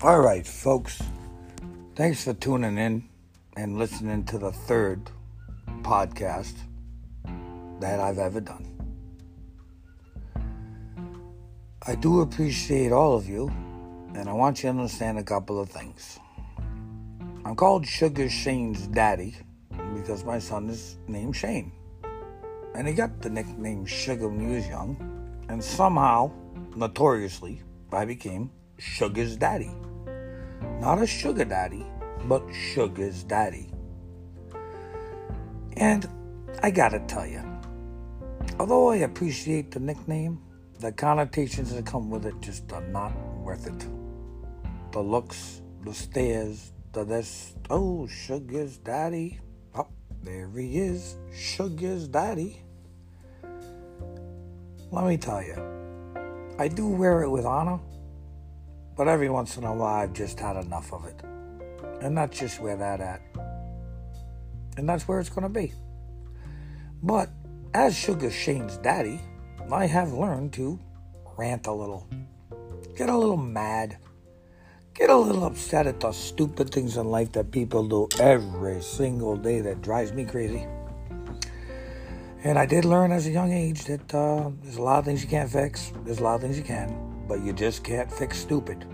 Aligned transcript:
All 0.00 0.20
right, 0.20 0.46
folks. 0.46 1.02
Thanks 1.96 2.22
for 2.22 2.32
tuning 2.32 2.78
in 2.78 3.08
and 3.56 3.80
listening 3.80 4.22
to 4.26 4.38
the 4.38 4.52
third 4.52 5.10
podcast 5.82 6.54
that 7.80 7.98
I've 7.98 8.18
ever 8.18 8.40
done. 8.40 8.64
I 11.84 11.96
do 11.96 12.20
appreciate 12.20 12.92
all 12.92 13.16
of 13.16 13.28
you, 13.28 13.48
and 14.14 14.28
I 14.28 14.32
want 14.34 14.58
you 14.58 14.70
to 14.70 14.78
understand 14.78 15.18
a 15.18 15.24
couple 15.24 15.60
of 15.60 15.68
things. 15.68 16.20
I'm 17.44 17.56
called 17.56 17.84
Sugar 17.84 18.28
Shane's 18.28 18.86
daddy 18.86 19.34
because 19.96 20.22
my 20.22 20.38
son 20.38 20.70
is 20.70 20.96
named 21.08 21.34
Shane. 21.34 21.72
And 22.76 22.86
he 22.86 22.94
got 22.94 23.20
the 23.20 23.30
nickname 23.30 23.84
Sugar 23.84 24.28
when 24.28 24.48
he 24.48 24.54
was 24.54 24.68
young, 24.68 24.96
and 25.48 25.62
somehow, 25.62 26.30
notoriously, 26.76 27.62
I 27.90 28.04
became 28.04 28.52
Sugar's 28.78 29.36
daddy. 29.36 29.72
Not 30.80 31.02
a 31.02 31.06
sugar 31.06 31.44
daddy, 31.44 31.84
but 32.24 32.42
Sugar's 32.52 33.24
daddy. 33.24 33.70
And 35.76 36.08
I 36.62 36.70
gotta 36.70 37.00
tell 37.00 37.26
you, 37.26 37.42
although 38.58 38.90
I 38.90 38.96
appreciate 38.96 39.70
the 39.70 39.80
nickname, 39.80 40.40
the 40.80 40.92
connotations 40.92 41.74
that 41.74 41.86
come 41.86 42.10
with 42.10 42.26
it 42.26 42.40
just 42.40 42.72
are 42.72 42.86
not 42.88 43.12
worth 43.38 43.66
it. 43.66 43.86
The 44.92 45.00
looks, 45.00 45.62
the 45.84 45.92
stares, 45.92 46.72
the 46.92 47.04
this, 47.04 47.54
oh, 47.70 48.06
Sugar's 48.06 48.78
daddy. 48.78 49.40
Oh, 49.74 49.88
there 50.22 50.48
he 50.56 50.78
is, 50.78 51.16
Sugar's 51.32 52.08
daddy. 52.08 52.62
Let 54.90 55.04
me 55.04 55.16
tell 55.16 55.42
you, 55.42 55.56
I 56.58 56.68
do 56.68 56.88
wear 56.88 57.22
it 57.22 57.30
with 57.30 57.44
honor, 57.44 57.78
but 58.98 59.06
every 59.06 59.30
once 59.30 59.56
in 59.56 59.62
a 59.62 59.72
while 59.72 60.02
I've 60.02 60.12
just 60.12 60.40
had 60.40 60.56
enough 60.56 60.92
of 60.92 61.06
it. 61.06 61.22
And 62.02 62.18
that's 62.18 62.36
just 62.36 62.60
where 62.60 62.76
that 62.76 63.00
at. 63.00 63.22
And 64.76 64.88
that's 64.88 65.06
where 65.06 65.20
it's 65.20 65.30
going 65.30 65.44
to 65.44 65.48
be. 65.48 65.72
But 67.00 67.30
as 67.74 67.96
Sugar 67.96 68.30
Shane's 68.30 68.76
daddy, 68.78 69.20
I 69.70 69.86
have 69.86 70.12
learned 70.12 70.52
to 70.54 70.80
rant 71.36 71.68
a 71.68 71.72
little, 71.72 72.08
get 72.96 73.08
a 73.08 73.16
little 73.16 73.36
mad, 73.36 73.98
get 74.94 75.10
a 75.10 75.16
little 75.16 75.44
upset 75.44 75.86
at 75.86 76.00
the 76.00 76.10
stupid 76.10 76.70
things 76.70 76.96
in 76.96 77.08
life 77.08 77.30
that 77.32 77.52
people 77.52 77.86
do 77.86 78.08
every 78.20 78.82
single 78.82 79.36
day 79.36 79.60
that 79.60 79.80
drives 79.80 80.12
me 80.12 80.24
crazy. 80.24 80.66
And 82.42 82.58
I 82.58 82.66
did 82.66 82.84
learn 82.84 83.12
as 83.12 83.28
a 83.28 83.30
young 83.30 83.52
age 83.52 83.84
that 83.84 84.12
uh, 84.12 84.50
there's 84.62 84.76
a 84.76 84.82
lot 84.82 84.98
of 84.98 85.04
things 85.04 85.22
you 85.22 85.28
can't 85.28 85.50
fix, 85.50 85.92
there's 86.04 86.18
a 86.18 86.24
lot 86.24 86.36
of 86.36 86.40
things 86.40 86.56
you 86.56 86.64
can, 86.64 87.17
but 87.28 87.42
you 87.42 87.52
just 87.52 87.84
can't 87.84 88.10
fix 88.10 88.38
stupid. 88.38 88.84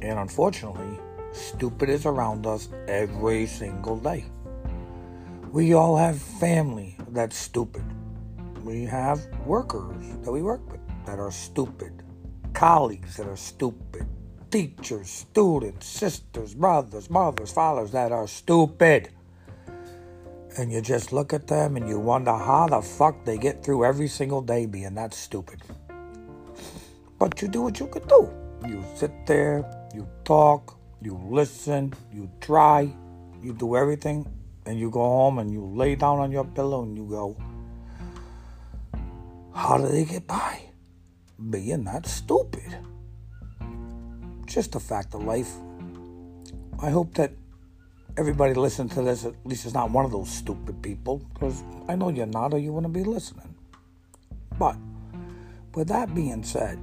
And 0.00 0.18
unfortunately, 0.18 0.98
stupid 1.32 1.88
is 1.88 2.06
around 2.06 2.46
us 2.46 2.68
every 2.86 3.46
single 3.46 3.98
day. 3.98 4.24
We 5.50 5.74
all 5.74 5.96
have 5.96 6.18
family 6.18 6.96
that's 7.08 7.36
stupid. 7.36 7.84
We 8.64 8.84
have 8.84 9.20
workers 9.44 10.02
that 10.22 10.32
we 10.32 10.40
work 10.40 10.70
with 10.70 10.80
that 11.04 11.18
are 11.18 11.32
stupid, 11.32 12.02
colleagues 12.54 13.16
that 13.16 13.26
are 13.26 13.36
stupid, 13.36 14.06
teachers, 14.50 15.10
students, 15.10 15.86
sisters, 15.86 16.54
brothers, 16.54 17.10
mothers, 17.10 17.50
fathers 17.50 17.90
that 17.90 18.12
are 18.12 18.28
stupid. 18.28 19.10
And 20.56 20.70
you 20.70 20.80
just 20.80 21.12
look 21.12 21.32
at 21.32 21.46
them 21.46 21.76
and 21.76 21.88
you 21.88 21.98
wonder 21.98 22.32
how 22.32 22.68
the 22.68 22.82
fuck 22.82 23.24
they 23.24 23.38
get 23.38 23.64
through 23.64 23.84
every 23.84 24.08
single 24.08 24.42
day 24.42 24.66
being 24.66 24.94
that 24.94 25.14
stupid. 25.14 25.60
But 27.22 27.40
you 27.40 27.46
do 27.46 27.62
what 27.62 27.78
you 27.78 27.86
could 27.86 28.08
do. 28.08 28.28
You 28.66 28.82
sit 28.96 29.12
there, 29.26 29.64
you 29.94 30.08
talk, 30.24 30.76
you 31.00 31.20
listen, 31.30 31.94
you 32.12 32.28
try, 32.40 32.92
you 33.40 33.52
do 33.52 33.76
everything, 33.76 34.26
and 34.66 34.76
you 34.76 34.90
go 34.90 34.98
home 34.98 35.38
and 35.38 35.52
you 35.52 35.64
lay 35.64 35.94
down 35.94 36.18
on 36.18 36.32
your 36.32 36.44
pillow 36.44 36.82
and 36.82 36.96
you 36.96 37.04
go, 37.04 37.36
How 39.54 39.78
do 39.78 39.86
they 39.86 40.04
get 40.04 40.26
by? 40.26 40.62
Being 41.48 41.84
that 41.84 42.06
stupid. 42.06 42.76
Just 44.44 44.74
a 44.74 44.80
fact 44.80 45.14
of 45.14 45.22
life. 45.22 45.52
I 46.80 46.90
hope 46.90 47.14
that 47.14 47.30
everybody 48.16 48.54
listening 48.54 48.88
to 48.96 49.02
this 49.02 49.24
at 49.24 49.34
least 49.44 49.64
is 49.64 49.74
not 49.74 49.92
one 49.92 50.04
of 50.04 50.10
those 50.10 50.28
stupid 50.28 50.82
people, 50.82 51.18
because 51.32 51.62
I 51.86 51.94
know 51.94 52.08
you're 52.08 52.26
not 52.26 52.52
or 52.52 52.58
you 52.58 52.72
wouldn't 52.72 52.92
be 52.92 53.04
listening. 53.04 53.54
But 54.58 54.76
with 55.72 55.86
that 55.86 56.16
being 56.16 56.42
said, 56.42 56.80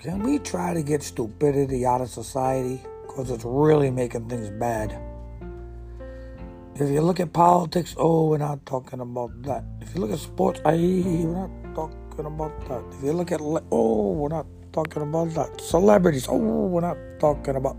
can 0.00 0.22
we 0.22 0.38
try 0.38 0.72
to 0.72 0.82
get 0.82 1.02
stupidity 1.02 1.84
out 1.84 2.00
of 2.00 2.08
society? 2.08 2.82
Because 3.02 3.30
it's 3.30 3.44
really 3.44 3.90
making 3.90 4.30
things 4.30 4.48
bad. 4.48 4.98
If 6.74 6.88
you 6.88 7.02
look 7.02 7.20
at 7.20 7.34
politics, 7.34 7.94
oh, 7.98 8.28
we're 8.28 8.38
not 8.38 8.64
talking 8.64 9.00
about 9.00 9.30
that. 9.42 9.62
If 9.82 9.94
you 9.94 10.00
look 10.00 10.10
at 10.10 10.18
sports, 10.18 10.58
I 10.64 10.76
we're 10.76 11.34
not 11.34 11.50
talking 11.74 12.24
about 12.24 12.66
that. 12.68 12.82
If 12.96 13.04
you 13.04 13.12
look 13.12 13.30
at, 13.30 13.42
oh, 13.42 14.12
we're 14.12 14.30
not 14.30 14.46
talking 14.72 15.02
about 15.02 15.34
that. 15.34 15.60
Celebrities, 15.60 16.26
oh, 16.30 16.38
we're 16.38 16.80
not 16.80 16.96
talking 17.18 17.56
about. 17.56 17.76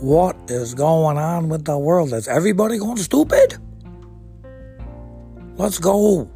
What 0.00 0.36
is 0.48 0.74
going 0.74 1.16
on 1.16 1.48
with 1.48 1.64
the 1.64 1.78
world? 1.78 2.12
Is 2.12 2.26
everybody 2.26 2.78
going 2.78 2.96
stupid? 2.96 3.56
Let's 5.54 5.78
go. 5.78 6.28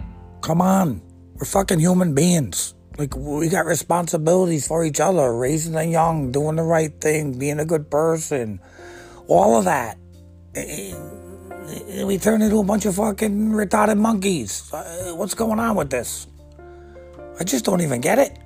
Come 0.42 0.60
on. 0.60 1.02
We're 1.34 1.46
fucking 1.46 1.80
human 1.80 2.14
beings. 2.14 2.73
Like, 2.96 3.16
we 3.16 3.48
got 3.48 3.66
responsibilities 3.66 4.68
for 4.68 4.84
each 4.84 5.00
other, 5.00 5.34
raising 5.34 5.72
the 5.72 5.84
young, 5.84 6.30
doing 6.30 6.56
the 6.56 6.62
right 6.62 6.92
thing, 7.00 7.38
being 7.38 7.58
a 7.58 7.64
good 7.64 7.90
person, 7.90 8.60
all 9.26 9.58
of 9.58 9.64
that. 9.64 9.98
We 10.54 12.18
turn 12.18 12.40
into 12.40 12.60
a 12.60 12.64
bunch 12.64 12.86
of 12.86 12.94
fucking 12.94 13.50
retarded 13.50 13.98
monkeys. 13.98 14.72
Uh, 14.72 15.12
what's 15.16 15.34
going 15.34 15.58
on 15.58 15.74
with 15.74 15.90
this? 15.90 16.28
I 17.40 17.42
just 17.42 17.64
don't 17.64 17.80
even 17.80 18.00
get 18.00 18.20
it. 18.20 18.38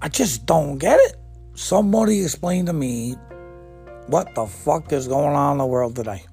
I 0.00 0.08
just 0.08 0.46
don't 0.46 0.78
get 0.78 1.00
it. 1.00 1.16
Somebody 1.54 2.22
explain 2.22 2.66
to 2.66 2.72
me 2.72 3.16
what 4.06 4.32
the 4.36 4.46
fuck 4.46 4.92
is 4.92 5.08
going 5.08 5.34
on 5.34 5.52
in 5.52 5.58
the 5.58 5.66
world 5.66 5.96
today. 5.96 6.24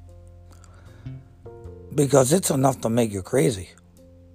Because 1.95 2.31
it's 2.31 2.51
enough 2.51 2.81
to 2.81 2.89
make 2.89 3.11
you 3.11 3.23
crazy, 3.23 3.69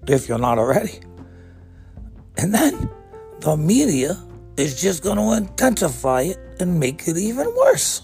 if 0.08 0.28
you're 0.28 0.38
not 0.38 0.58
already. 0.58 0.98
And 2.38 2.54
then 2.54 2.88
the 3.40 3.56
media 3.56 4.16
is 4.56 4.80
just 4.80 5.02
going 5.02 5.16
to 5.18 5.36
intensify 5.36 6.22
it 6.22 6.38
and 6.60 6.78
make 6.78 7.06
it 7.06 7.16
even 7.16 7.52
worse. 7.56 8.02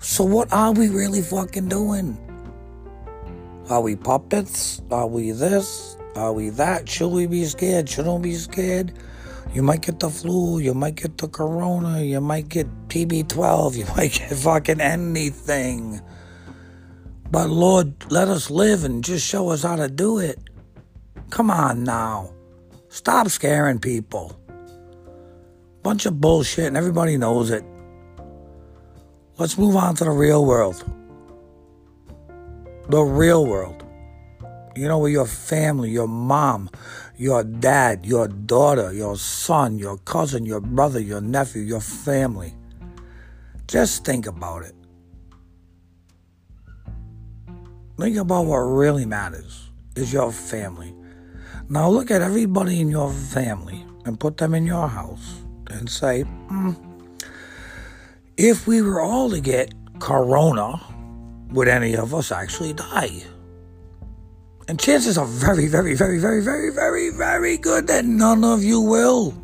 So, 0.00 0.24
what 0.24 0.52
are 0.52 0.72
we 0.72 0.88
really 0.88 1.22
fucking 1.22 1.68
doing? 1.68 2.18
Are 3.70 3.80
we 3.80 3.96
puppets? 3.96 4.82
Are 4.90 5.06
we 5.06 5.30
this? 5.30 5.96
Are 6.14 6.32
we 6.32 6.50
that? 6.50 6.88
Should 6.88 7.08
we 7.08 7.26
be 7.26 7.44
scared? 7.46 7.88
Shouldn't 7.88 8.20
we 8.20 8.30
be 8.30 8.34
scared? 8.34 8.92
You 9.54 9.62
might 9.62 9.82
get 9.82 10.00
the 10.00 10.10
flu, 10.10 10.58
you 10.58 10.74
might 10.74 10.96
get 10.96 11.16
the 11.16 11.28
corona, 11.28 12.02
you 12.02 12.20
might 12.20 12.48
get 12.48 12.66
TB12, 12.88 13.76
you 13.78 13.86
might 13.96 14.12
get 14.12 14.36
fucking 14.36 14.80
anything. 14.80 16.00
But 17.30 17.50
Lord, 17.50 17.94
let 18.10 18.28
us 18.28 18.50
live 18.50 18.84
and 18.84 19.02
just 19.02 19.26
show 19.26 19.48
us 19.50 19.62
how 19.62 19.76
to 19.76 19.88
do 19.88 20.18
it. 20.18 20.38
Come 21.30 21.50
on 21.50 21.84
now. 21.84 22.33
Stop 22.94 23.26
scaring 23.26 23.80
people. 23.80 24.38
Bunch 25.82 26.06
of 26.06 26.20
bullshit 26.20 26.66
and 26.66 26.76
everybody 26.76 27.16
knows 27.16 27.50
it. 27.50 27.64
Let's 29.36 29.58
move 29.58 29.74
on 29.74 29.96
to 29.96 30.04
the 30.04 30.12
real 30.12 30.46
world. 30.46 30.84
The 32.88 33.00
real 33.00 33.46
world. 33.46 33.84
You 34.76 34.86
know, 34.86 34.98
where 34.98 35.10
your 35.10 35.26
family, 35.26 35.90
your 35.90 36.06
mom, 36.06 36.70
your 37.16 37.42
dad, 37.42 38.06
your 38.06 38.28
daughter, 38.28 38.92
your 38.92 39.16
son, 39.16 39.76
your 39.76 39.98
cousin, 39.98 40.46
your 40.46 40.60
brother, 40.60 41.00
your 41.00 41.20
nephew, 41.20 41.62
your 41.62 41.80
family. 41.80 42.54
Just 43.66 44.04
think 44.04 44.28
about 44.28 44.62
it. 44.62 44.74
Think 47.98 48.18
about 48.18 48.46
what 48.46 48.58
really 48.58 49.04
matters 49.04 49.68
is 49.96 50.12
your 50.12 50.30
family. 50.30 50.94
Now 51.68 51.88
look 51.88 52.10
at 52.10 52.20
everybody 52.20 52.80
in 52.80 52.90
your 52.90 53.10
family 53.10 53.84
and 54.04 54.20
put 54.20 54.36
them 54.36 54.54
in 54.54 54.66
your 54.66 54.86
house 54.86 55.40
and 55.68 55.88
say, 55.88 56.24
mm, 56.50 56.76
if 58.36 58.66
we 58.66 58.82
were 58.82 59.00
all 59.00 59.30
to 59.30 59.40
get 59.40 59.72
corona, 59.98 60.80
would 61.50 61.68
any 61.68 61.96
of 61.96 62.14
us 62.14 62.30
actually 62.32 62.74
die? 62.74 63.22
And 64.68 64.78
chances 64.78 65.16
are 65.16 65.26
very, 65.26 65.66
very, 65.66 65.94
very, 65.94 66.18
very, 66.18 66.42
very, 66.42 66.70
very, 66.70 67.10
very 67.10 67.56
good 67.56 67.86
that 67.86 68.04
none 68.04 68.44
of 68.44 68.62
you 68.62 68.80
will. 68.80 69.34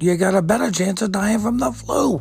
You 0.00 0.16
got 0.16 0.34
a 0.34 0.42
better 0.42 0.70
chance 0.70 1.00
of 1.00 1.12
dying 1.12 1.38
from 1.38 1.58
the 1.58 1.72
flu. 1.72 2.20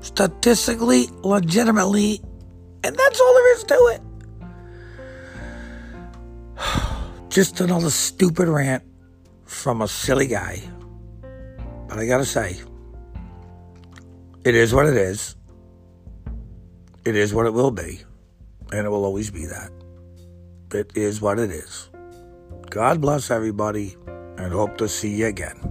Statistically, 0.00 1.08
legitimately, 1.22 2.20
and 2.84 2.96
that's 2.96 3.20
all 3.20 3.34
there 3.34 3.54
is 3.54 3.64
to 3.64 3.74
it. 3.94 4.09
Just 7.30 7.60
another 7.60 7.90
stupid 7.90 8.48
rant 8.48 8.82
from 9.44 9.82
a 9.82 9.86
silly 9.86 10.26
guy. 10.26 10.60
But 11.86 12.00
I 12.00 12.06
gotta 12.06 12.24
say, 12.24 12.56
It 14.44 14.56
is 14.56 14.74
what 14.74 14.86
it 14.86 14.96
is. 14.96 15.36
It 17.04 17.14
is 17.14 17.32
what 17.32 17.46
it 17.46 17.52
will 17.52 17.70
be. 17.70 18.00
And 18.72 18.84
it 18.84 18.90
will 18.90 19.04
always 19.04 19.30
be 19.30 19.46
that. 19.46 19.70
It 20.72 20.96
is 20.96 21.20
what 21.20 21.38
it 21.38 21.52
is. 21.52 21.88
God 22.68 23.00
bless 23.00 23.30
everybody 23.30 23.96
and 24.36 24.52
hope 24.52 24.76
to 24.78 24.88
see 24.88 25.14
you 25.14 25.26
again. 25.26 25.69